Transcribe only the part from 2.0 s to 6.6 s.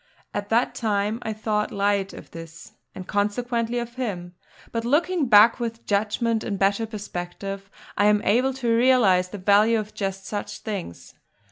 of this, and consequently of him; but looking back, with judgment in